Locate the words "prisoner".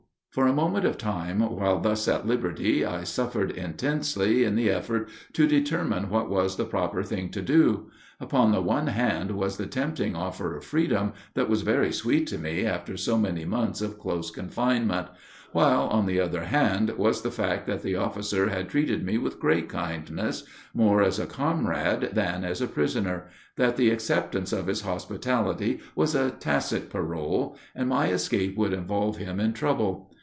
22.67-23.25